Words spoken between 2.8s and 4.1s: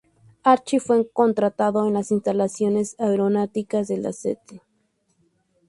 aeronáuticas de